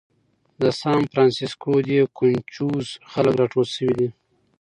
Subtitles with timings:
[0.61, 4.09] د سان فرانسیسکو دې کونچوز خلک راټول شوي دي.